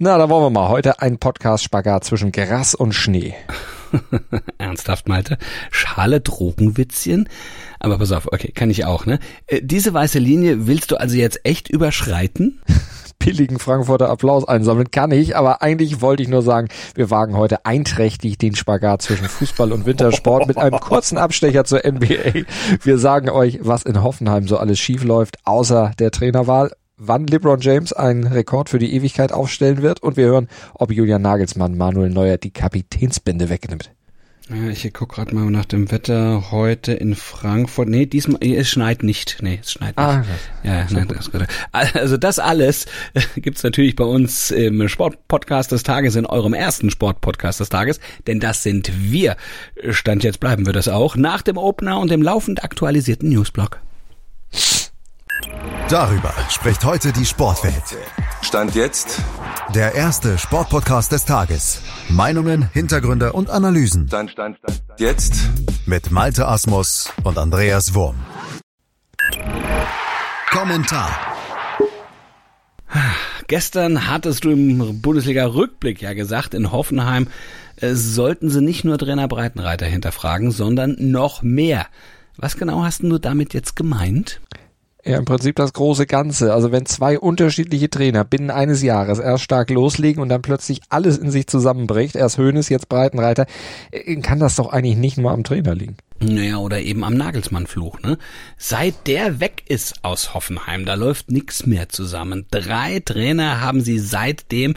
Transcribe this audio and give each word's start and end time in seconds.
Na, 0.00 0.16
da 0.16 0.28
wollen 0.28 0.44
wir 0.44 0.50
mal. 0.50 0.68
Heute 0.68 1.02
ein 1.02 1.18
Podcast-Spagat 1.18 2.04
zwischen 2.04 2.30
Gras 2.30 2.76
und 2.76 2.92
Schnee. 2.92 3.34
Ernsthaft, 4.58 5.08
Malte? 5.08 5.38
Schale 5.72 6.20
Drogenwitzchen? 6.20 7.28
Aber 7.80 7.98
pass 7.98 8.12
auf, 8.12 8.28
okay, 8.32 8.52
kann 8.52 8.70
ich 8.70 8.84
auch, 8.84 9.06
ne? 9.06 9.18
Äh, 9.48 9.60
diese 9.60 9.92
weiße 9.92 10.20
Linie 10.20 10.68
willst 10.68 10.92
du 10.92 11.00
also 11.00 11.16
jetzt 11.16 11.40
echt 11.44 11.68
überschreiten? 11.68 12.62
billigen 13.18 13.58
Frankfurter 13.58 14.08
Applaus 14.08 14.46
einsammeln 14.46 14.92
kann 14.92 15.10
ich, 15.10 15.36
aber 15.36 15.62
eigentlich 15.62 16.00
wollte 16.00 16.22
ich 16.22 16.28
nur 16.28 16.42
sagen, 16.42 16.68
wir 16.94 17.10
wagen 17.10 17.36
heute 17.36 17.66
einträchtig 17.66 18.38
den 18.38 18.54
Spagat 18.54 19.02
zwischen 19.02 19.26
Fußball 19.26 19.72
und 19.72 19.84
Wintersport 19.84 20.46
mit 20.46 20.58
einem 20.58 20.78
kurzen 20.78 21.18
Abstecher 21.18 21.64
zur 21.64 21.80
NBA. 21.84 22.44
Wir 22.84 22.98
sagen 22.98 23.30
euch, 23.30 23.58
was 23.62 23.82
in 23.82 24.00
Hoffenheim 24.00 24.46
so 24.46 24.58
alles 24.58 24.78
schief 24.78 25.02
läuft, 25.02 25.38
außer 25.44 25.90
der 25.98 26.12
Trainerwahl 26.12 26.70
wann 26.98 27.26
LeBron 27.26 27.60
James 27.60 27.92
einen 27.92 28.26
Rekord 28.26 28.68
für 28.68 28.78
die 28.78 28.94
Ewigkeit 28.94 29.32
aufstellen 29.32 29.82
wird 29.82 30.02
und 30.02 30.16
wir 30.16 30.26
hören, 30.26 30.48
ob 30.74 30.92
Julian 30.92 31.22
Nagelsmann 31.22 31.76
Manuel 31.76 32.10
Neuer 32.10 32.36
die 32.36 32.50
Kapitänsbinde 32.50 33.48
wegnimmt. 33.48 33.90
Ich 34.70 34.90
guck 34.94 35.10
gerade 35.10 35.34
mal 35.34 35.50
nach 35.50 35.66
dem 35.66 35.90
Wetter 35.90 36.50
heute 36.50 36.94
in 36.94 37.14
Frankfurt. 37.14 37.86
Nee, 37.90 38.06
diesmal, 38.06 38.42
es 38.42 38.70
schneit 38.70 39.02
nicht. 39.02 39.38
Nee, 39.42 39.58
es 39.60 39.72
schneit 39.72 39.94
nicht. 39.94 39.98
Ah, 39.98 40.24
ja, 40.62 40.86
nein, 40.90 41.06
das, 41.06 41.30
also 41.92 42.16
das 42.16 42.38
alles 42.38 42.86
gibt's 43.36 43.62
natürlich 43.62 43.94
bei 43.94 44.04
uns 44.04 44.50
im 44.50 44.88
Sportpodcast 44.88 45.70
des 45.70 45.82
Tages, 45.82 46.16
in 46.16 46.24
eurem 46.24 46.54
ersten 46.54 46.90
Sportpodcast 46.90 47.60
des 47.60 47.68
Tages, 47.68 48.00
denn 48.26 48.40
das 48.40 48.62
sind 48.62 48.90
wir. 48.98 49.36
Stand 49.90 50.24
jetzt 50.24 50.40
bleiben 50.40 50.64
wir 50.64 50.72
das 50.72 50.88
auch, 50.88 51.14
nach 51.14 51.42
dem 51.42 51.58
Opener 51.58 52.00
und 52.00 52.10
dem 52.10 52.22
laufend 52.22 52.64
aktualisierten 52.64 53.28
Newsblog. 53.28 53.80
Darüber 55.88 56.34
spricht 56.50 56.84
heute 56.84 57.12
die 57.12 57.24
Sportwelt. 57.24 57.96
Stand 58.42 58.74
jetzt. 58.74 59.20
Der 59.74 59.94
erste 59.94 60.38
Sportpodcast 60.38 61.12
des 61.12 61.24
Tages. 61.24 61.80
Meinungen, 62.08 62.68
Hintergründe 62.72 63.32
und 63.32 63.50
Analysen. 63.50 64.06
Stand, 64.06 64.30
stand, 64.30 64.58
stand. 64.58 64.82
Jetzt. 64.98 65.48
Mit 65.86 66.10
Malte 66.10 66.46
Asmus 66.46 67.12
und 67.24 67.38
Andreas 67.38 67.94
Wurm. 67.94 68.16
Kommentar. 70.50 71.10
Gestern 73.46 74.08
hattest 74.08 74.44
du 74.44 74.50
im 74.50 75.00
Bundesliga-Rückblick 75.00 76.02
ja 76.02 76.12
gesagt, 76.12 76.52
in 76.52 76.70
Hoffenheim 76.70 77.28
äh, 77.76 77.94
sollten 77.94 78.50
sie 78.50 78.60
nicht 78.60 78.84
nur 78.84 78.98
Trainer 78.98 79.28
Breitenreiter 79.28 79.86
hinterfragen, 79.86 80.50
sondern 80.50 80.96
noch 80.98 81.42
mehr. 81.42 81.86
Was 82.36 82.56
genau 82.56 82.84
hast 82.84 83.02
du 83.02 83.18
damit 83.18 83.54
jetzt 83.54 83.74
gemeint? 83.74 84.40
Ja, 85.08 85.16
im 85.16 85.24
Prinzip 85.24 85.56
das 85.56 85.72
große 85.72 86.06
Ganze. 86.06 86.52
Also 86.52 86.70
wenn 86.70 86.84
zwei 86.84 87.18
unterschiedliche 87.18 87.88
Trainer 87.88 88.24
binnen 88.24 88.50
eines 88.50 88.82
Jahres 88.82 89.18
erst 89.18 89.42
stark 89.42 89.70
loslegen 89.70 90.22
und 90.22 90.28
dann 90.28 90.42
plötzlich 90.42 90.82
alles 90.90 91.16
in 91.16 91.30
sich 91.30 91.46
zusammenbricht, 91.46 92.14
erst 92.14 92.36
Höhnes, 92.36 92.68
jetzt 92.68 92.90
Breitenreiter, 92.90 93.46
äh, 93.90 94.16
kann 94.16 94.38
das 94.38 94.56
doch 94.56 94.70
eigentlich 94.70 94.96
nicht 94.96 95.16
nur 95.16 95.30
am 95.30 95.44
Trainer 95.44 95.74
liegen. 95.74 95.96
Naja, 96.20 96.56
oder 96.56 96.80
eben 96.80 97.04
am 97.04 97.14
Nagelsmann-Fluch, 97.14 98.00
ne? 98.00 98.18
Seit 98.56 99.06
der 99.06 99.38
weg 99.38 99.62
ist 99.68 100.02
aus 100.02 100.34
Hoffenheim, 100.34 100.84
da 100.84 100.94
läuft 100.94 101.30
nix 101.30 101.64
mehr 101.64 101.88
zusammen. 101.90 102.44
Drei 102.50 102.98
Trainer 102.98 103.60
haben 103.60 103.82
sie 103.82 104.00
seitdem, 104.00 104.74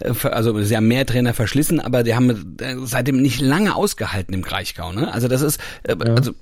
äh, 0.00 0.12
also 0.28 0.62
sie 0.62 0.76
haben 0.76 0.88
mehr 0.88 1.06
Trainer 1.06 1.32
verschlissen, 1.32 1.80
aber 1.80 2.02
die 2.02 2.14
haben 2.14 2.56
äh, 2.60 2.76
seitdem 2.84 3.22
nicht 3.22 3.40
lange 3.40 3.74
ausgehalten 3.74 4.34
im 4.34 4.42
Kraichgau, 4.42 4.92
ne? 4.92 5.10
Also 5.12 5.28
das 5.28 5.40
ist, 5.40 5.58
ja. 5.88 5.96
also 5.96 6.32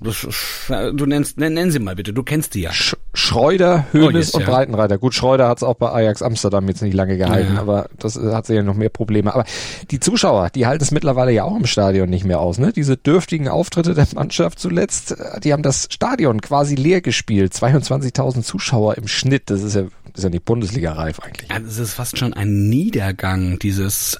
du 0.91 1.05
nennst, 1.05 1.37
nenn, 1.37 1.71
sie 1.71 1.79
mal 1.79 1.95
bitte, 1.95 2.11
du 2.11 2.23
kennst 2.23 2.53
die 2.53 2.61
ja. 2.61 2.73
Sch 2.73 2.95
Schreuder, 3.31 3.85
Hönes 3.93 4.33
oh, 4.33 4.37
und 4.37 4.43
ja. 4.43 4.49
Breitenreiter. 4.49 4.97
Gut, 4.97 5.13
Schreuder 5.13 5.47
hat 5.47 5.59
es 5.59 5.63
auch 5.63 5.75
bei 5.75 5.89
Ajax 5.89 6.21
Amsterdam 6.21 6.67
jetzt 6.67 6.81
nicht 6.81 6.93
lange 6.93 7.17
gehalten, 7.17 7.55
ja. 7.55 7.61
aber 7.61 7.87
das 7.97 8.17
hat 8.17 8.45
sie 8.45 8.55
ja 8.55 8.61
noch 8.61 8.75
mehr 8.75 8.89
Probleme. 8.89 9.33
Aber 9.33 9.45
die 9.89 10.01
Zuschauer, 10.01 10.49
die 10.49 10.67
halten 10.67 10.83
es 10.83 10.91
mittlerweile 10.91 11.31
ja 11.31 11.45
auch 11.45 11.55
im 11.55 11.65
Stadion 11.65 12.09
nicht 12.09 12.25
mehr 12.25 12.41
aus, 12.41 12.57
ne? 12.57 12.73
Diese 12.73 12.97
dürftigen 12.97 13.47
Auftritte 13.47 13.93
der 13.93 14.05
Mannschaft 14.15 14.59
zuletzt, 14.59 15.15
die 15.45 15.53
haben 15.53 15.63
das 15.63 15.87
Stadion 15.89 16.41
quasi 16.41 16.75
leer 16.75 16.99
gespielt. 16.99 17.53
22.000 17.53 18.43
Zuschauer 18.43 18.97
im 18.97 19.07
Schnitt. 19.07 19.49
Das 19.49 19.63
ist 19.63 19.75
ja, 19.75 19.83
das 19.83 20.17
ist 20.17 20.23
ja 20.25 20.29
nicht 20.29 20.43
Bundesliga-reif 20.43 21.21
eigentlich. 21.21 21.49
Ja, 21.49 21.59
das 21.59 21.77
ist 21.77 21.93
fast 21.93 22.17
schon 22.17 22.33
ein 22.33 22.67
Niedergang 22.67 23.59
dieses 23.59 24.19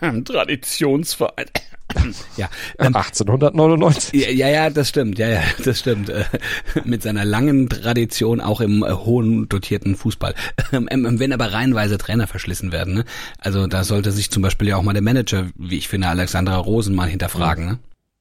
Traditionsverein. 0.00 1.46
ja, 2.36 2.48
ähm, 2.78 2.94
1899. 2.94 4.12
Ja, 4.36 4.48
ja, 4.48 4.70
das 4.70 4.88
stimmt. 4.88 5.18
Ja, 5.18 5.28
ja, 5.28 5.42
das 5.64 5.78
stimmt. 5.78 6.08
Äh, 6.08 6.24
mit 6.84 7.02
seiner 7.02 7.24
langen 7.24 7.68
Tradition 7.68 8.40
auch 8.40 8.60
im 8.60 8.82
äh, 8.82 8.90
hohen 8.92 9.48
dotierten 9.48 9.96
Fußball. 9.96 10.34
Ähm, 10.72 10.88
ähm, 10.90 11.18
wenn 11.18 11.32
aber 11.32 11.52
reihenweise 11.52 11.98
Trainer 11.98 12.26
verschlissen 12.26 12.72
werden, 12.72 12.94
ne? 12.94 13.04
Also 13.38 13.66
da 13.66 13.84
sollte 13.84 14.10
sich 14.10 14.30
zum 14.30 14.42
Beispiel 14.42 14.68
ja 14.68 14.76
auch 14.76 14.82
mal 14.82 14.92
der 14.92 15.02
Manager, 15.02 15.48
wie 15.56 15.76
ich 15.76 15.88
finde, 15.88 16.08
Alexandra 16.08 16.56
Rosen 16.56 16.94
mal 16.94 17.08
hinterfragen, 17.08 17.66
ne? 17.66 17.78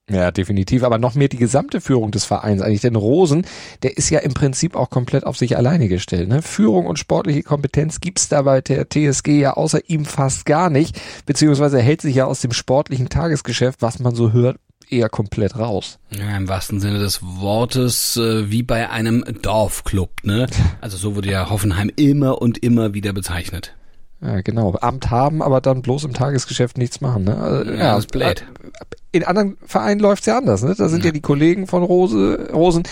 Ja, 0.10 0.32
definitiv. 0.32 0.84
Aber 0.84 0.98
noch 0.98 1.16
mehr 1.16 1.30
die 1.30 1.38
gesamte 1.38 1.80
Führung 1.80 2.12
des 2.12 2.26
Vereins 2.26 2.62
eigentlich. 2.62 2.82
Denn 2.82 2.96
Rosen, 2.96 3.46
der 3.84 3.98
ist 3.98 4.10
ja 4.10 4.20
im 4.20 4.34
Prinzip 4.34 4.76
auch 4.76 4.90
komplett 4.90 5.26
auf 5.26 5.38
sich 5.38 5.58
alleine 5.58 5.88
gestellt. 5.88 6.28
Ne? 6.28 6.42
Führung 6.42 6.86
und 6.86 7.00
sportliche 7.00 7.44
Kompetenz 7.44 8.02
gibt's 8.02 8.28
da 8.28 8.42
bei 8.42 8.62
der 8.62 8.90
TSG 8.90 9.40
ja 9.40 9.54
außer 9.54 9.90
ihm 9.90 10.06
fast 10.06 10.46
gar 10.46 10.70
nicht. 10.70 11.00
Beziehungsweise 11.26 11.78
er 11.78 11.84
hält 11.84 12.02
sich 12.02 12.16
ja 12.16 12.26
aus 12.26 12.42
dem 12.42 12.52
sportlichen 12.52 13.10
Tagesgeschäft, 13.10 13.82
was 13.82 14.00
man 14.00 14.16
so 14.16 14.34
hört, 14.34 14.58
eher 14.90 15.10
komplett 15.10 15.58
raus. 15.58 16.00
Ja, 16.10 16.36
im 16.36 16.50
wahrsten 16.50 16.80
Sinne 16.80 17.00
des 17.00 17.22
Wortes, 17.22 18.18
äh, 18.18 18.52
wie 18.52 18.64
bei 18.64 18.90
einem 18.90 19.24
Dorfclub. 19.42 20.12
Ne? 20.24 20.48
Also 20.82 20.98
so 20.98 21.16
wurde 21.16 21.30
ja 21.30 21.50
Hoffenheim 21.50 21.92
immer 21.96 22.42
und 22.42 22.58
immer 22.58 22.94
wieder 22.94 23.14
bezeichnet. 23.14 23.76
Ja, 24.22 24.42
genau. 24.42 24.76
Amt 24.82 25.10
haben, 25.10 25.42
aber 25.42 25.62
dann 25.62 25.82
bloß 25.82 26.04
im 26.04 26.14
Tagesgeschäft 26.14 26.78
nichts 26.78 27.02
machen. 27.02 27.24
Ne? 27.24 27.38
Also, 27.38 27.72
ja, 27.72 27.78
ja, 27.78 27.96
das 27.96 28.06
ist 28.06 28.12
blöd. 28.12 28.46
Äh, 28.64 28.84
in 29.12 29.24
anderen 29.24 29.58
Vereinen 29.66 30.00
läuft's 30.00 30.28
ja 30.28 30.38
anders. 30.38 30.62
Ne? 30.64 30.76
Da 30.78 30.90
sind 30.90 31.00
ja. 31.00 31.08
ja 31.08 31.12
die 31.12 31.22
Kollegen 31.22 31.68
von 31.68 31.84
Rose, 31.84 32.50
Rosen 32.54 32.84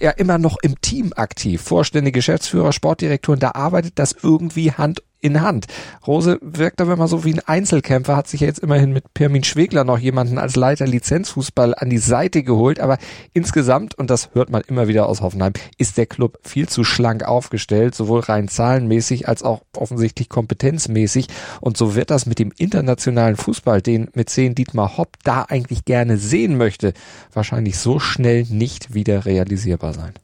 ja 0.00 0.10
immer 0.10 0.38
noch 0.38 0.56
im 0.62 0.80
Team 0.80 1.12
aktiv. 1.14 1.60
Vorstände, 1.60 2.12
Geschäftsführer, 2.12 2.72
Sportdirektoren, 2.72 3.40
da 3.40 3.52
arbeitet 3.52 3.98
das 3.98 4.16
irgendwie 4.22 4.72
Hand 4.72 5.02
in 5.20 5.40
Hand. 5.40 5.66
Rose 6.06 6.38
wirkt 6.40 6.80
aber 6.80 6.94
immer 6.94 7.08
so 7.08 7.24
wie 7.24 7.34
ein 7.34 7.40
Einzelkämpfer, 7.40 8.16
hat 8.16 8.28
sich 8.28 8.40
ja 8.40 8.46
jetzt 8.46 8.60
immerhin 8.60 8.92
mit 8.92 9.12
Pirmin 9.14 9.44
Schwegler 9.44 9.84
noch 9.84 9.98
jemanden 9.98 10.38
als 10.38 10.56
Leiter 10.56 10.86
Lizenzfußball 10.86 11.74
an 11.74 11.90
die 11.90 11.98
Seite 11.98 12.42
geholt, 12.42 12.80
aber 12.80 12.98
insgesamt, 13.32 13.94
und 13.94 14.10
das 14.10 14.30
hört 14.32 14.50
man 14.50 14.62
immer 14.62 14.88
wieder 14.88 15.08
aus 15.08 15.20
Hoffenheim, 15.20 15.52
ist 15.78 15.98
der 15.98 16.06
Club 16.06 16.38
viel 16.42 16.68
zu 16.68 16.84
schlank 16.84 17.24
aufgestellt, 17.24 17.94
sowohl 17.94 18.20
rein 18.20 18.48
zahlenmäßig 18.48 19.28
als 19.28 19.42
auch 19.42 19.62
offensichtlich 19.76 20.28
kompetenzmäßig 20.28 21.28
und 21.60 21.76
so 21.76 21.94
wird 21.94 22.10
das 22.10 22.26
mit 22.26 22.38
dem 22.38 22.52
internationalen 22.56 23.36
Fußball, 23.36 23.82
den 23.82 24.08
mit 24.14 24.30
zehn 24.30 24.54
Dietmar 24.54 24.96
Hopp 24.96 25.16
da 25.24 25.42
eigentlich 25.42 25.84
gerne 25.84 26.16
sehen 26.16 26.56
möchte, 26.56 26.92
wahrscheinlich 27.32 27.78
so 27.78 27.98
schnell 27.98 28.44
nicht 28.48 28.94
wieder 28.94 29.26
realisierbar 29.26 29.92
sein. 29.92 30.14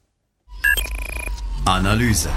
Analyse. 1.65 2.31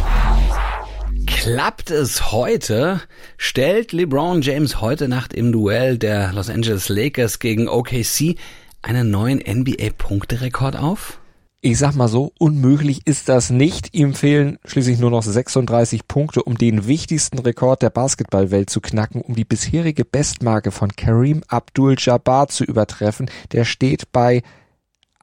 Klappt 1.41 1.89
es 1.89 2.33
heute? 2.33 2.99
Stellt 3.37 3.93
LeBron 3.93 4.41
James 4.41 4.81
heute 4.81 5.07
Nacht 5.07 5.33
im 5.33 5.53
Duell 5.53 5.97
der 5.97 6.33
Los 6.33 6.49
Angeles 6.49 6.89
Lakers 6.89 7.39
gegen 7.39 7.69
OKC 7.69 8.35
einen 8.81 9.09
neuen 9.09 9.37
NBA-Punkterekord 9.39 10.75
auf? 10.75 11.21
Ich 11.61 11.77
sag 11.77 11.95
mal 11.95 12.09
so, 12.09 12.33
unmöglich 12.39 13.07
ist 13.07 13.29
das 13.29 13.51
nicht. 13.51 13.95
Ihm 13.95 14.15
fehlen 14.15 14.59
schließlich 14.65 14.99
nur 14.99 15.11
noch 15.11 15.23
36 15.23 16.09
Punkte, 16.09 16.43
um 16.43 16.57
den 16.57 16.87
wichtigsten 16.87 17.39
Rekord 17.39 17.83
der 17.83 17.89
Basketballwelt 17.89 18.69
zu 18.69 18.81
knacken, 18.81 19.21
um 19.21 19.33
die 19.33 19.45
bisherige 19.45 20.03
Bestmarke 20.03 20.71
von 20.71 20.93
Kareem 20.93 21.43
Abdul-Jabbar 21.47 22.49
zu 22.49 22.65
übertreffen. 22.65 23.31
Der 23.53 23.63
steht 23.63 24.11
bei 24.11 24.43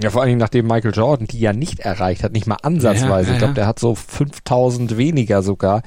Ja, 0.02 0.10
vor 0.10 0.22
allen 0.22 0.28
Dingen 0.28 0.40
nachdem 0.40 0.66
Michael 0.66 0.94
Jordan 0.94 1.26
die 1.26 1.38
ja 1.38 1.52
nicht 1.52 1.80
erreicht 1.80 2.24
hat, 2.24 2.32
nicht 2.32 2.46
mal 2.46 2.56
ansatzweise. 2.62 3.06
Ja, 3.06 3.12
ja, 3.12 3.26
ja. 3.26 3.32
Ich 3.32 3.38
glaube, 3.38 3.54
der 3.54 3.66
hat 3.66 3.78
so 3.78 3.94
5000 3.94 4.96
weniger 4.96 5.42
sogar 5.42 5.82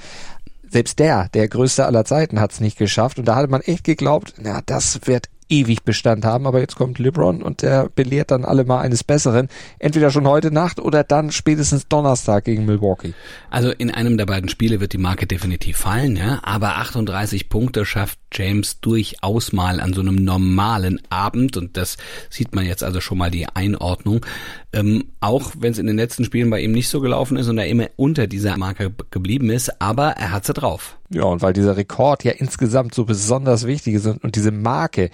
selbst 0.70 1.00
der, 1.00 1.30
der 1.30 1.48
größte 1.48 1.86
aller 1.86 2.06
Zeiten, 2.06 2.40
hat 2.40 2.52
es 2.52 2.60
nicht 2.60 2.78
geschafft. 2.78 3.18
Und 3.18 3.26
da 3.26 3.36
hatte 3.36 3.50
man 3.50 3.62
echt 3.62 3.84
geglaubt, 3.84 4.36
na, 4.42 4.62
das 4.66 5.00
wird 5.06 5.30
ewig 5.50 5.84
Bestand 5.84 6.26
haben, 6.26 6.48
aber 6.48 6.60
jetzt 6.60 6.76
kommt 6.76 7.00
LeBron 7.00 7.42
und 7.42 7.62
der 7.62 7.90
belehrt 7.90 8.32
dann 8.32 8.46
alle 8.46 8.66
mal 8.66 8.82
eines 8.82 9.04
Besseren. 9.04 9.48
Entweder 9.80 10.10
schon 10.12 10.28
heute 10.28 10.52
Nacht 10.52 10.80
oder 10.80 11.04
dann 11.04 11.32
spätestens 11.32 11.88
Donnerstag 11.88 12.46
gegen 12.46 12.66
Milwaukee. 12.66 13.14
Also 13.50 13.72
in 13.72 13.92
einem 13.92 14.18
der 14.18 14.26
beiden 14.26 14.50
Spiele 14.50 14.80
wird 14.80 14.94
die 14.94 14.98
Marke 14.98 15.28
definitiv 15.28 15.78
fallen, 15.78 16.16
ja, 16.16 16.40
aber 16.44 16.78
38 16.78 17.50
Punkte 17.50 17.86
schafft 17.86 18.20
James 18.36 18.80
durchaus 18.82 19.54
mal 19.54 19.80
an 19.80 19.94
so 19.94 20.02
einem 20.02 20.16
normalen 20.16 21.02
Abend 21.10 21.58
und 21.58 21.78
das 21.78 21.98
sieht 22.30 22.54
man 22.54 22.66
jetzt 22.66 22.84
also 22.84 23.02
schon 23.02 23.18
mal 23.18 23.32
die 23.32 23.48
Einordnung. 23.48 24.26
Ähm, 24.74 25.06
auch 25.22 25.54
wenn 25.58 25.72
es 25.72 25.80
in 25.80 25.88
den 25.88 25.96
letzten 25.96 26.26
Spielen 26.26 26.50
bei 26.50 26.60
ihm 26.62 26.74
nicht 26.74 26.90
so 26.90 27.00
gelaufen 27.00 27.38
ist 27.38 27.48
und 27.48 27.58
er 27.58 27.68
immer 27.68 27.88
unter 27.96 28.28
dieser 28.28 28.58
Marke 28.58 28.94
geblieben 29.10 29.50
ist, 29.50 29.82
aber 29.82 30.12
er 30.12 30.32
hat 30.32 30.46
sie 30.46 30.54
drauf. 30.54 30.98
Ja, 31.10 31.24
und 31.24 31.42
weil 31.42 31.54
dieser 31.54 31.78
Rekord 31.78 32.24
ja 32.24 32.34
insgesamt 32.34 32.94
so 32.94 33.06
besonders 33.06 33.66
wichtig 33.66 33.96
ist 33.96 34.06
und 34.06 34.36
diese 34.36 34.52
Marke 34.52 35.10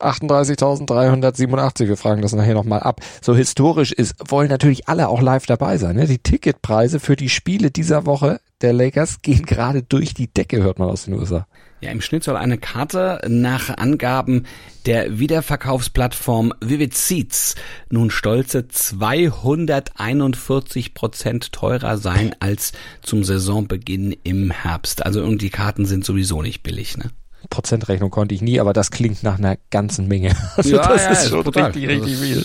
38.387, 0.00 1.88
wir 1.88 1.96
fragen 1.96 2.22
das 2.22 2.32
nachher 2.32 2.54
nochmal 2.54 2.80
ab, 2.80 3.00
so 3.20 3.34
historisch 3.34 3.92
ist, 3.92 4.14
wollen 4.28 4.48
natürlich 4.48 4.88
alle 4.88 5.08
auch 5.08 5.20
live 5.20 5.46
dabei 5.46 5.78
sein. 5.78 5.96
Ne? 5.96 6.06
Die 6.06 6.18
Ticketpreise 6.18 7.00
für 7.00 7.16
die 7.16 7.28
Spiele 7.28 7.70
dieser 7.70 8.06
Woche 8.06 8.40
der 8.60 8.72
Lakers 8.72 9.22
gehen 9.22 9.44
gerade 9.44 9.82
durch 9.82 10.14
die 10.14 10.32
Decke, 10.32 10.62
hört 10.62 10.78
man 10.78 10.88
aus 10.88 11.04
den 11.04 11.14
USA. 11.14 11.46
Ja, 11.80 11.90
im 11.92 12.00
Schnitt 12.00 12.24
soll 12.24 12.36
eine 12.36 12.58
Karte 12.58 13.20
nach 13.28 13.76
Angaben 13.76 14.46
der 14.84 15.20
Wiederverkaufsplattform 15.20 16.52
Vivid 16.60 16.92
Seats 16.94 17.54
nun 17.88 18.10
stolze 18.10 18.66
241 18.66 20.94
Prozent 20.94 21.52
teurer 21.52 21.98
sein 21.98 22.34
als 22.40 22.72
zum 23.02 23.22
Saisonbeginn 23.22 24.16
im 24.24 24.50
Herbst. 24.50 25.06
Also 25.06 25.22
und 25.22 25.40
die 25.40 25.50
Karten 25.50 25.86
sind 25.86 26.04
sowieso 26.04 26.42
nicht 26.42 26.64
billig, 26.64 26.96
ne? 26.96 27.12
Prozentrechnung 27.50 28.10
konnte 28.10 28.34
ich 28.34 28.42
nie, 28.42 28.60
aber 28.60 28.72
das 28.72 28.90
klingt 28.90 29.22
nach 29.22 29.38
einer 29.38 29.56
ganzen 29.70 30.08
Menge. 30.08 30.34
Also 30.56 30.76
ja, 30.76 30.88
das 30.88 31.02
ja, 31.02 31.10
ist 31.10 31.28
schon 31.28 31.44
brutal. 31.44 31.70
richtig, 31.70 31.88
richtig 31.88 32.16
viel. 32.16 32.44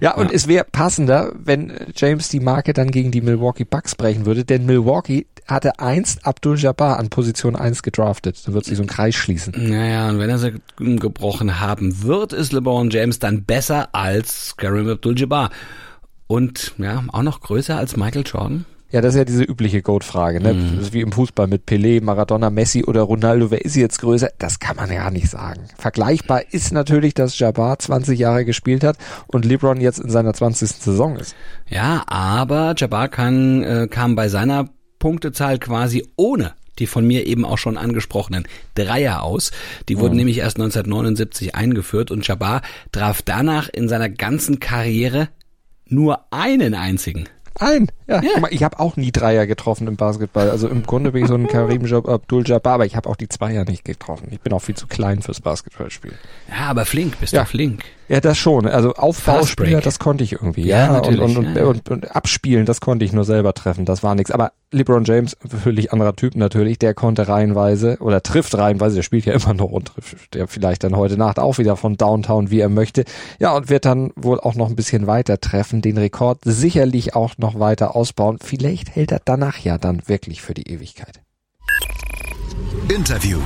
Ja, 0.00 0.14
und 0.14 0.28
ja. 0.28 0.34
es 0.34 0.46
wäre 0.46 0.64
passender, 0.70 1.32
wenn 1.36 1.72
James 1.96 2.28
die 2.28 2.40
Marke 2.40 2.72
dann 2.72 2.90
gegen 2.90 3.10
die 3.10 3.20
Milwaukee 3.20 3.64
Bucks 3.64 3.94
brechen 3.94 4.26
würde, 4.26 4.44
denn 4.44 4.66
Milwaukee 4.66 5.26
hatte 5.46 5.78
einst 5.80 6.24
Abdul 6.24 6.58
Jabbar 6.58 6.98
an 6.98 7.08
Position 7.08 7.56
1 7.56 7.82
gedraftet. 7.82 8.46
Da 8.46 8.52
wird 8.52 8.64
sich 8.64 8.76
so 8.76 8.84
ein 8.84 8.88
Kreis 8.88 9.14
schließen. 9.14 9.54
Naja, 9.56 10.08
und 10.08 10.18
wenn 10.18 10.30
er 10.30 10.38
sie 10.38 10.54
gebrochen 10.78 11.60
haben 11.60 12.02
wird, 12.02 12.32
ist 12.32 12.52
LeBron 12.52 12.90
James 12.90 13.18
dann 13.18 13.44
besser 13.44 13.88
als 13.92 14.54
Kareem 14.56 14.88
Abdul 14.88 15.18
Jabbar. 15.18 15.50
Und 16.26 16.74
ja, 16.78 17.02
auch 17.08 17.22
noch 17.22 17.40
größer 17.40 17.76
als 17.76 17.96
Michael 17.96 18.22
Jordan? 18.24 18.64
Ja, 18.92 19.00
das 19.00 19.14
ist 19.14 19.18
ja 19.18 19.24
diese 19.24 19.44
übliche 19.44 19.82
Goat-Frage, 19.82 20.40
ne? 20.40 20.54
Mhm. 20.54 20.80
Ist 20.80 20.92
wie 20.92 21.00
im 21.00 21.12
Fußball 21.12 21.46
mit 21.46 21.66
Pelé, 21.66 22.02
Maradona, 22.02 22.50
Messi 22.50 22.84
oder 22.84 23.02
Ronaldo. 23.02 23.50
Wer 23.50 23.64
ist 23.64 23.76
jetzt 23.76 24.00
größer? 24.00 24.30
Das 24.38 24.58
kann 24.58 24.76
man 24.76 24.90
ja 24.90 25.10
nicht 25.10 25.30
sagen. 25.30 25.62
Vergleichbar 25.78 26.42
ist 26.50 26.72
natürlich, 26.72 27.14
dass 27.14 27.38
Jabbar 27.38 27.78
20 27.78 28.18
Jahre 28.18 28.44
gespielt 28.44 28.82
hat 28.82 28.98
und 29.28 29.44
LeBron 29.44 29.80
jetzt 29.80 30.00
in 30.00 30.10
seiner 30.10 30.34
20. 30.34 30.68
Saison 30.70 31.16
ist. 31.16 31.36
Ja, 31.68 32.02
aber 32.06 32.74
Jabbar 32.76 33.08
kann, 33.08 33.62
äh, 33.62 33.88
kam 33.88 34.16
bei 34.16 34.28
seiner 34.28 34.68
Punktezahl 34.98 35.58
quasi 35.58 36.06
ohne 36.16 36.52
die 36.78 36.86
von 36.86 37.06
mir 37.06 37.26
eben 37.26 37.44
auch 37.44 37.58
schon 37.58 37.76
angesprochenen 37.76 38.48
Dreier 38.74 39.22
aus. 39.22 39.52
Die 39.88 39.98
wurden 39.98 40.12
mhm. 40.12 40.18
nämlich 40.18 40.38
erst 40.38 40.56
1979 40.56 41.54
eingeführt 41.54 42.10
und 42.10 42.26
Jabbar 42.26 42.62
traf 42.90 43.22
danach 43.22 43.68
in 43.68 43.88
seiner 43.88 44.08
ganzen 44.08 44.60
Karriere 44.60 45.28
nur 45.86 46.24
einen 46.30 46.74
einzigen. 46.74 47.28
Ein. 47.60 47.88
Ja. 48.06 48.22
ja. 48.22 48.40
Mal, 48.40 48.52
ich 48.52 48.62
habe 48.62 48.80
auch 48.80 48.96
nie 48.96 49.12
Dreier 49.12 49.46
getroffen 49.46 49.86
im 49.86 49.96
Basketball. 49.96 50.50
Also 50.50 50.68
im 50.68 50.82
Grunde 50.82 51.12
bin 51.12 51.22
ich 51.22 51.28
so 51.28 51.34
ein 51.34 51.46
Karim 51.46 51.84
Abdul 51.92 52.46
Jabbar, 52.46 52.74
aber 52.74 52.86
ich 52.86 52.96
habe 52.96 53.08
auch 53.08 53.16
die 53.16 53.28
Zweier 53.28 53.64
nicht 53.64 53.84
getroffen. 53.84 54.28
Ich 54.30 54.40
bin 54.40 54.52
auch 54.52 54.60
viel 54.60 54.74
zu 54.74 54.86
klein 54.86 55.22
fürs 55.22 55.40
Basketballspiel. 55.40 56.12
Ja, 56.48 56.70
aber 56.70 56.86
flink, 56.86 57.20
bist 57.20 57.32
ja. 57.32 57.42
du 57.42 57.48
flink. 57.48 57.84
Ja, 58.10 58.20
das 58.20 58.38
schon. 58.38 58.66
Also 58.66 58.94
Aufbauspieler, 58.94 59.80
das 59.80 60.00
konnte 60.00 60.24
ich 60.24 60.32
irgendwie. 60.32 60.62
Ja, 60.66 60.94
ja 60.94 60.98
und, 60.98 61.20
und, 61.20 61.36
und, 61.36 61.56
ja. 61.56 61.64
und, 61.64 61.88
und, 61.90 62.16
abspielen, 62.16 62.66
das 62.66 62.80
konnte 62.80 63.04
ich 63.04 63.12
nur 63.12 63.22
selber 63.22 63.54
treffen. 63.54 63.84
Das 63.84 64.02
war 64.02 64.16
nichts. 64.16 64.32
Aber 64.32 64.50
LeBron 64.72 65.04
James, 65.04 65.36
völlig 65.62 65.92
anderer 65.92 66.16
Typ 66.16 66.34
natürlich, 66.34 66.80
der 66.80 66.92
konnte 66.92 67.28
reihenweise 67.28 67.98
oder 68.00 68.20
trifft 68.20 68.58
reihenweise, 68.58 68.96
der 68.96 69.04
spielt 69.04 69.26
ja 69.26 69.34
immer 69.34 69.54
noch 69.54 69.70
und 69.70 69.94
trifft 69.94 70.34
der 70.34 70.48
vielleicht 70.48 70.82
dann 70.82 70.96
heute 70.96 71.16
Nacht 71.16 71.38
auch 71.38 71.58
wieder 71.58 71.76
von 71.76 71.96
Downtown, 71.96 72.50
wie 72.50 72.58
er 72.58 72.68
möchte. 72.68 73.04
Ja, 73.38 73.56
und 73.56 73.70
wird 73.70 73.84
dann 73.84 74.10
wohl 74.16 74.40
auch 74.40 74.56
noch 74.56 74.68
ein 74.68 74.74
bisschen 74.74 75.06
weiter 75.06 75.38
treffen, 75.40 75.80
den 75.80 75.96
Rekord 75.96 76.40
sicherlich 76.42 77.14
auch 77.14 77.38
noch 77.38 77.60
weiter 77.60 77.94
ausbauen. 77.94 78.38
Vielleicht 78.42 78.96
hält 78.96 79.12
er 79.12 79.20
danach 79.24 79.58
ja 79.58 79.78
dann 79.78 80.02
wirklich 80.08 80.42
für 80.42 80.54
die 80.54 80.68
Ewigkeit. 80.68 81.20
Interview. 82.88 83.38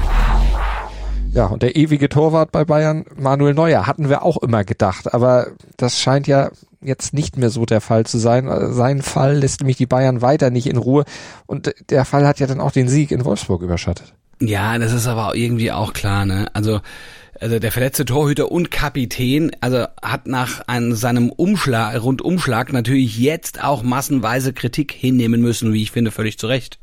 Ja, 1.35 1.47
und 1.47 1.65
der 1.65 1.75
ewige 1.75 2.09
Torwart 2.09 2.53
bei 2.53 2.65
Bayern, 2.65 3.07
Manuel 3.17 3.55
Neuer, 3.55 3.89
hatten 3.89 4.09
wir 4.09 4.23
auch 4.23 4.37
immer 4.37 4.63
gedacht. 4.63 5.13
Aber 5.13 5.49
das 5.77 6.01
scheint 6.01 6.29
ja 6.29 6.53
jetzt 6.81 7.13
nicht 7.13 7.37
mehr 7.37 7.51
so 7.51 7.67
der 7.67 7.81
Fall 7.81 8.07
zu 8.07 8.19
sein. 8.19 8.49
Sein 8.73 9.03
Fall 9.03 9.39
lässt 9.39 9.61
nämlich 9.61 9.77
die 9.77 9.87
Bayern 9.87 10.23
weiter 10.23 10.51
nicht 10.51 10.69
in 10.69 10.77
Ruhe. 10.77 11.05
Und 11.47 11.75
der 11.91 12.05
Fall 12.05 12.25
hat 12.25 12.39
ja 12.39 12.47
dann 12.47 12.61
auch 12.61 12.71
den 12.71 12.89
Sieg 12.89 13.11
in 13.11 13.25
Wolfsburg 13.25 13.63
überschattet. 13.63 14.15
Ja, 14.41 14.79
das 14.79 14.93
ist 14.93 15.09
aber 15.09 15.35
irgendwie 15.35 15.73
auch 15.73 15.93
klar, 15.93 16.25
ne? 16.25 16.47
Also, 16.53 16.81
also 17.41 17.59
der 17.59 17.73
verletzte 17.73 18.05
Torhüter 18.05 18.53
und 18.53 18.71
Kapitän, 18.71 19.51
also 19.61 19.87
hat 20.03 20.29
nach 20.29 20.61
einem, 20.69 20.95
seinem 20.95 21.31
Umschlag, 21.31 22.01
Rundumschlag 22.01 22.73
natürlich 22.73 23.19
jetzt 23.19 23.63
auch 23.65 23.83
massenweise 23.83 24.53
Kritik 24.53 24.93
hinnehmen 24.93 25.41
müssen, 25.41 25.73
wie 25.73 25.83
ich 25.83 25.91
finde, 25.91 26.13
völlig 26.13 26.39
zu 26.39 26.47
Recht. 26.47 26.79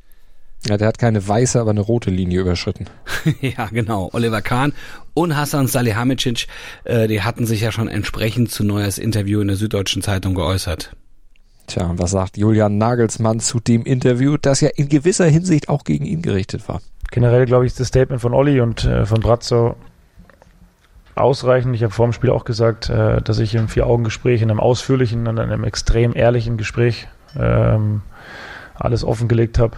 Ja, 0.68 0.78
der 0.78 0.88
hat 0.88 1.00
keine 1.00 1.28
weiße, 1.28 1.60
aber 1.60 1.72
eine 1.72 1.82
rote 1.82 2.12
Linie 2.12 2.42
überschritten. 2.42 2.86
ja, 3.42 3.68
genau. 3.72 4.10
Oliver 4.14 4.42
Kahn 4.42 4.74
und 5.16 5.36
Hassan 5.36 5.68
Salihamidzic, 5.68 6.48
äh, 6.84 7.08
die 7.08 7.22
hatten 7.22 7.48
sich 7.48 7.62
ja 7.62 7.72
schon 7.72 7.88
entsprechend 7.88 8.52
zu 8.52 8.64
Neues 8.64 9.00
Interview 9.00 9.42
in 9.42 9.48
der 9.48 9.58
Süddeutschen 9.58 10.04
Zeitung 10.04 10.36
geäußert. 10.36 10.96
Tja, 11.66 11.88
und 11.88 12.00
was 12.00 12.12
sagt 12.12 12.38
Julian 12.38 12.78
Nagelsmann 12.78 13.40
zu 13.40 13.60
dem 13.60 13.84
Interview, 13.84 14.38
das 14.38 14.62
ja 14.62 14.70
in 14.76 14.88
gewisser 14.88 15.26
Hinsicht 15.26 15.68
auch 15.68 15.84
gegen 15.84 16.06
ihn 16.06 16.22
gerichtet 16.22 16.68
war? 16.68 16.82
Generell 17.10 17.46
glaube 17.46 17.66
ich, 17.66 17.72
ist 17.72 17.80
das 17.80 17.88
Statement 17.88 18.22
von 18.22 18.34
Olli 18.34 18.62
und 18.62 18.86
äh, 18.86 19.06
von 19.06 19.20
Brazzo 19.20 19.76
ausreichend. 21.16 21.76
Ich 21.76 21.84
habe 21.84 21.94
vor 21.94 22.08
dem 22.08 22.14
Spiel 22.14 22.30
auch 22.30 22.46
gesagt, 22.46 22.90
äh, 22.90 23.22
dass 23.22 23.40
ich 23.40 23.56
im 23.56 23.68
Vier-Augen-Gespräch, 23.68 24.44
in 24.44 24.52
einem 24.52 24.60
ausführlichen 24.60 25.28
und 25.28 25.40
einem 25.40 25.64
extrem 25.64 26.16
ehrlichen 26.16 26.58
Gespräch 26.58 27.08
ähm, 27.36 28.02
alles 28.76 29.04
offengelegt 29.04 29.58
habe 29.58 29.78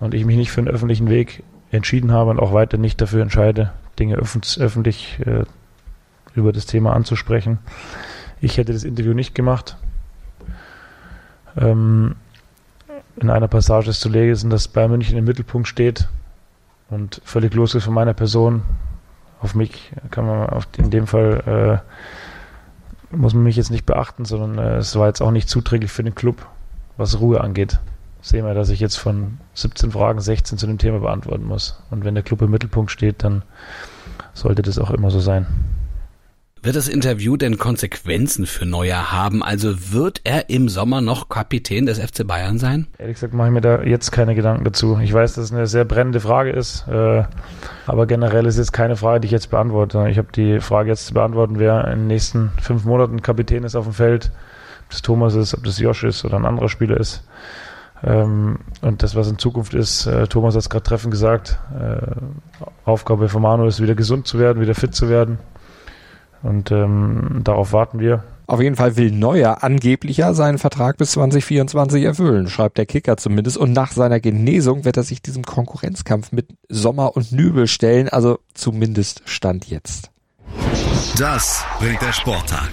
und 0.00 0.14
ich 0.14 0.24
mich 0.24 0.36
nicht 0.36 0.50
für 0.50 0.60
einen 0.60 0.68
öffentlichen 0.68 1.08
Weg 1.08 1.42
entschieden 1.70 2.12
habe 2.12 2.30
und 2.30 2.40
auch 2.40 2.52
weiter 2.52 2.78
nicht 2.78 3.00
dafür 3.00 3.22
entscheide, 3.22 3.72
Dinge 3.98 4.16
öffentlich 4.16 5.18
äh, 5.26 5.44
über 6.34 6.52
das 6.52 6.66
Thema 6.66 6.94
anzusprechen. 6.94 7.58
Ich 8.40 8.56
hätte 8.56 8.72
das 8.72 8.84
Interview 8.84 9.12
nicht 9.12 9.34
gemacht. 9.34 9.76
Ähm, 11.56 12.14
in 13.16 13.30
einer 13.30 13.48
Passage 13.48 13.90
ist 13.90 14.00
zu 14.00 14.08
lesen, 14.08 14.50
dass 14.50 14.68
Bayern 14.68 14.92
München 14.92 15.18
im 15.18 15.24
Mittelpunkt 15.24 15.66
steht 15.66 16.08
und 16.88 17.20
völlig 17.24 17.52
losgeht 17.54 17.82
von 17.82 17.94
meiner 17.94 18.14
Person. 18.14 18.62
Auf 19.40 19.54
mich 19.54 19.92
kann 20.10 20.26
man 20.26 20.48
auf, 20.48 20.68
in 20.76 20.90
dem 20.90 21.08
Fall 21.08 21.82
äh, 23.12 23.16
muss 23.16 23.34
man 23.34 23.42
mich 23.42 23.56
jetzt 23.56 23.70
nicht 23.70 23.86
beachten, 23.86 24.24
sondern 24.24 24.58
äh, 24.58 24.76
es 24.76 24.94
war 24.94 25.08
jetzt 25.08 25.20
auch 25.20 25.32
nicht 25.32 25.48
zuträglich 25.48 25.90
für 25.90 26.04
den 26.04 26.14
Club, 26.14 26.46
was 26.96 27.18
Ruhe 27.18 27.40
angeht 27.40 27.80
sehen 28.20 28.44
wir, 28.44 28.54
dass 28.54 28.70
ich 28.70 28.80
jetzt 28.80 28.96
von 28.96 29.38
17 29.54 29.90
Fragen 29.92 30.20
16 30.20 30.58
zu 30.58 30.66
dem 30.66 30.78
Thema 30.78 31.00
beantworten 31.00 31.44
muss. 31.44 31.82
Und 31.90 32.04
wenn 32.04 32.14
der 32.14 32.24
Club 32.24 32.42
im 32.42 32.50
Mittelpunkt 32.50 32.90
steht, 32.90 33.22
dann 33.22 33.42
sollte 34.34 34.62
das 34.62 34.78
auch 34.78 34.90
immer 34.90 35.10
so 35.10 35.20
sein. 35.20 35.46
Wird 36.60 36.74
das 36.74 36.88
Interview 36.88 37.36
denn 37.36 37.56
Konsequenzen 37.56 38.44
für 38.44 38.66
Neuer 38.66 39.12
haben? 39.12 39.44
Also 39.44 39.92
wird 39.92 40.22
er 40.24 40.50
im 40.50 40.68
Sommer 40.68 41.00
noch 41.00 41.28
Kapitän 41.28 41.86
des 41.86 42.00
FC 42.00 42.26
Bayern 42.26 42.58
sein? 42.58 42.88
Ehrlich 42.98 43.14
gesagt 43.14 43.32
mache 43.32 43.46
ich 43.48 43.54
mir 43.54 43.60
da 43.60 43.82
jetzt 43.82 44.10
keine 44.10 44.34
Gedanken 44.34 44.64
dazu. 44.64 44.98
Ich 45.00 45.12
weiß, 45.12 45.34
dass 45.34 45.44
es 45.44 45.52
eine 45.52 45.68
sehr 45.68 45.84
brennende 45.84 46.18
Frage 46.18 46.50
ist, 46.50 46.88
äh, 46.88 47.22
aber 47.86 48.06
generell 48.06 48.44
ist 48.44 48.58
es 48.58 48.72
keine 48.72 48.96
Frage, 48.96 49.20
die 49.20 49.26
ich 49.26 49.32
jetzt 49.32 49.50
beantworte. 49.50 50.08
Ich 50.10 50.18
habe 50.18 50.32
die 50.34 50.58
Frage 50.58 50.90
jetzt 50.90 51.06
zu 51.06 51.14
beantworten, 51.14 51.60
wer 51.60 51.86
in 51.88 52.00
den 52.00 52.06
nächsten 52.08 52.50
fünf 52.60 52.84
Monaten 52.84 53.22
Kapitän 53.22 53.62
ist 53.62 53.76
auf 53.76 53.84
dem 53.84 53.94
Feld. 53.94 54.32
Ob 54.86 54.90
das 54.90 55.02
Thomas 55.02 55.36
ist, 55.36 55.54
ob 55.54 55.62
das 55.62 55.78
Josh 55.78 56.02
ist 56.02 56.24
oder 56.24 56.38
ein 56.38 56.44
anderer 56.44 56.68
Spieler 56.68 56.98
ist. 56.98 57.22
Ähm, 58.04 58.58
und 58.80 59.02
das, 59.02 59.14
was 59.14 59.28
in 59.28 59.38
Zukunft 59.38 59.74
ist, 59.74 60.06
äh, 60.06 60.26
Thomas 60.26 60.54
hat 60.54 60.60
es 60.60 60.70
gerade 60.70 60.84
treffend 60.84 61.10
gesagt, 61.10 61.58
äh, 61.78 62.06
Aufgabe 62.84 63.28
von 63.28 63.42
Manu 63.42 63.66
ist, 63.66 63.82
wieder 63.82 63.94
gesund 63.94 64.26
zu 64.26 64.38
werden, 64.38 64.60
wieder 64.60 64.74
fit 64.74 64.94
zu 64.94 65.08
werden. 65.08 65.38
Und 66.42 66.70
ähm, 66.70 67.40
darauf 67.42 67.72
warten 67.72 67.98
wir. 67.98 68.22
Auf 68.46 68.62
jeden 68.62 68.76
Fall 68.76 68.96
will 68.96 69.10
Neuer 69.10 69.62
angeblicher 69.62 70.32
seinen 70.32 70.56
Vertrag 70.56 70.96
bis 70.96 71.10
2024 71.12 72.02
erfüllen, 72.04 72.48
schreibt 72.48 72.78
der 72.78 72.86
Kicker 72.86 73.16
zumindest. 73.16 73.58
Und 73.58 73.72
nach 73.72 73.92
seiner 73.92 74.20
Genesung 74.20 74.84
wird 74.84 74.96
er 74.96 75.02
sich 75.02 75.20
diesem 75.20 75.44
Konkurrenzkampf 75.44 76.32
mit 76.32 76.46
Sommer 76.68 77.14
und 77.14 77.32
Nübel 77.32 77.66
stellen, 77.66 78.08
also 78.08 78.38
zumindest 78.54 79.22
Stand 79.26 79.66
jetzt. 79.66 80.10
Das 81.18 81.64
bringt 81.78 82.00
der 82.02 82.12
Sporttag. 82.12 82.70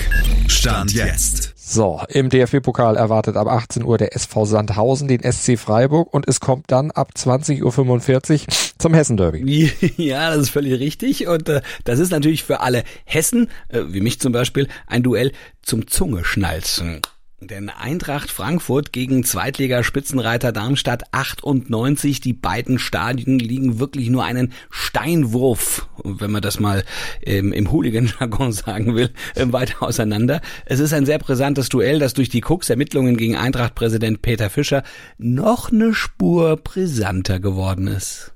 Stand 0.48 0.94
jetzt. 0.94 1.54
So, 1.56 2.02
im 2.10 2.30
DFB-Pokal 2.30 2.96
erwartet 2.96 3.38
ab 3.38 3.48
18 3.48 3.84
Uhr 3.84 3.98
der 3.98 4.16
SV 4.16 4.46
Sandhausen 4.46 5.08
den 5.08 5.22
SC 5.22 5.58
Freiburg 5.58 6.14
und 6.14 6.28
es 6.28 6.40
kommt 6.40 6.72
dann 6.72 6.92
ab 6.92 7.12
20.45 7.18 8.34
Uhr 8.34 8.48
zum 8.78 8.94
Hessen-Derby. 8.94 9.72
Ja, 9.98 10.30
das 10.30 10.44
ist 10.44 10.50
völlig 10.50 10.80
richtig. 10.80 11.28
Und 11.28 11.50
äh, 11.50 11.62
das 11.84 12.00
ist 12.00 12.12
natürlich 12.12 12.44
für 12.44 12.60
alle 12.60 12.84
Hessen, 13.06 13.50
äh, 13.70 13.82
wie 13.88 14.02
mich 14.02 14.20
zum 14.20 14.32
Beispiel, 14.32 14.68
ein 14.86 15.02
Duell 15.02 15.32
zum 15.62 15.88
Zungeschnalzen. 15.88 17.02
Denn 17.42 17.70
Eintracht 17.70 18.32
Frankfurt 18.32 18.94
gegen 18.94 19.26
Zweitligaspitzenreiter 19.26 20.54
Darmstadt 20.54 21.04
98, 21.12 22.22
die 22.22 22.32
beiden 22.32 22.80
Stadien 22.80 23.40
liegen 23.40 23.78
wirklich 23.78 24.10
nur 24.10 24.24
einen 24.24 24.54
Steinwurf, 24.70 25.90
wenn 26.04 26.32
man 26.32 26.42
das 26.42 26.62
mal 26.62 26.86
ähm, 27.22 27.52
im 27.52 27.72
Hooligan-Jargon 27.72 28.52
sagen 28.54 28.96
will, 28.96 29.10
äh, 29.36 29.46
weiter 29.52 29.84
auseinander. 29.84 30.40
Es 30.66 30.80
ist 30.80 30.94
ein 30.94 31.06
sehr 31.06 31.20
brisantes 31.20 31.68
Duell, 31.68 32.00
das 32.00 32.14
durch 32.14 32.30
die 32.30 32.42
Cooks-Ermittlungen 32.42 33.18
gegen 33.18 33.36
Eintracht-Präsident 33.36 34.22
Peter 34.22 34.50
Fischer 34.50 34.84
noch 35.18 35.74
eine 35.74 35.94
Spur 35.94 36.56
brisanter 36.56 37.42
geworden 37.42 37.88
ist. 37.88 38.35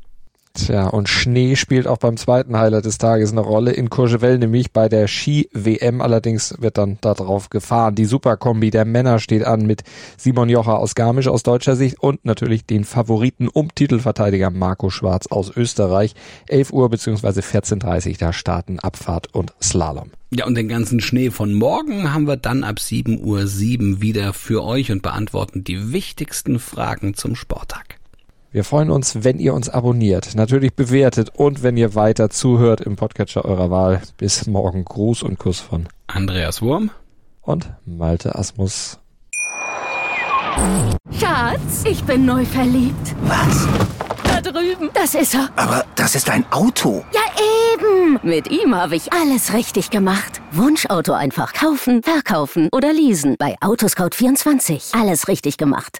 Tja, 0.53 0.87
und 0.87 1.07
Schnee 1.07 1.55
spielt 1.55 1.87
auch 1.87 1.97
beim 1.97 2.17
zweiten 2.17 2.57
Highlight 2.57 2.85
des 2.85 2.97
Tages 2.97 3.31
eine 3.31 3.41
Rolle 3.41 3.71
in 3.71 3.89
Courchevel, 3.89 4.39
nämlich 4.39 4.71
bei 4.71 4.89
der 4.89 5.07
Ski-WM. 5.07 6.01
Allerdings 6.01 6.55
wird 6.59 6.77
dann 6.77 6.97
darauf 7.01 7.49
gefahren. 7.49 7.95
Die 7.95 8.05
Superkombi 8.05 8.71
der 8.71 8.83
Männer 8.83 9.19
steht 9.19 9.45
an 9.45 9.65
mit 9.67 9.83
Simon 10.17 10.49
Jocher 10.49 10.79
aus 10.79 10.95
Garmisch 10.95 11.27
aus 11.27 11.43
deutscher 11.43 11.75
Sicht 11.75 11.99
und 11.99 12.25
natürlich 12.25 12.65
den 12.65 12.83
Favoriten 12.83 13.47
um 13.47 13.73
Titelverteidiger 13.73 14.49
Marco 14.49 14.89
Schwarz 14.89 15.27
aus 15.27 15.55
Österreich. 15.55 16.15
11 16.47 16.71
Uhr 16.73 16.89
bzw. 16.89 17.41
14.30 17.41 18.09
Uhr, 18.09 18.15
da 18.19 18.33
starten 18.33 18.79
Abfahrt 18.79 19.33
und 19.33 19.53
Slalom. 19.61 20.09
Ja, 20.31 20.45
und 20.45 20.55
den 20.55 20.67
ganzen 20.67 20.99
Schnee 20.99 21.29
von 21.29 21.53
morgen 21.53 22.11
haben 22.13 22.27
wir 22.27 22.37
dann 22.37 22.63
ab 22.63 22.77
7.07 22.77 23.21
Uhr 23.23 24.01
wieder 24.01 24.33
für 24.33 24.63
euch 24.63 24.91
und 24.91 25.03
beantworten 25.03 25.63
die 25.63 25.93
wichtigsten 25.93 26.59
Fragen 26.59 27.13
zum 27.13 27.35
Sporttag. 27.35 27.98
Wir 28.51 28.63
freuen 28.63 28.89
uns, 28.89 29.23
wenn 29.23 29.37
ihr 29.37 29.53
uns 29.53 29.69
abonniert, 29.69 30.33
natürlich 30.33 30.73
bewertet 30.73 31.29
und 31.35 31.61
wenn 31.61 31.77
ihr 31.77 31.93
weiter 31.93 32.31
zuhört 32.31 32.81
im 32.81 32.95
Podcatcher 32.95 33.45
eurer 33.45 33.69
Wahl. 33.69 34.01
Bis 34.17 34.47
morgen. 34.47 34.85
Gruß 34.85 35.21
und 35.21 35.37
Kuss 35.37 35.59
von 35.59 35.87
Andreas 36.07 36.59
Wurm 36.63 36.89
und 37.41 37.69
Malte 37.85 38.33
Asmus. 38.33 38.97
Schatz, 41.11 41.83
ich 41.85 42.03
bin 42.05 42.25
neu 42.25 42.43
verliebt. 42.43 43.15
Was? 43.21 43.67
Da 44.23 44.41
drüben. 44.41 44.89
Das 44.95 45.13
ist 45.13 45.35
er. 45.35 45.49
Aber 45.55 45.85
das 45.95 46.15
ist 46.15 46.27
ein 46.31 46.43
Auto. 46.51 47.03
Ja, 47.13 47.21
eben. 47.75 48.19
Mit 48.23 48.49
ihm 48.49 48.73
habe 48.73 48.95
ich 48.95 49.13
alles 49.13 49.53
richtig 49.53 49.91
gemacht. 49.91 50.41
Wunschauto 50.51 51.13
einfach 51.13 51.53
kaufen, 51.53 52.01
verkaufen 52.01 52.69
oder 52.71 52.93
leasen. 52.93 53.35
Bei 53.37 53.55
Autoscout24. 53.59 54.99
Alles 54.99 55.27
richtig 55.27 55.57
gemacht. 55.57 55.99